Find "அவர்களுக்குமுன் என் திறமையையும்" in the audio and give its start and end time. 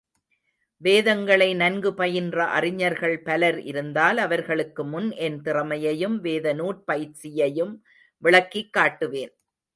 4.17-6.17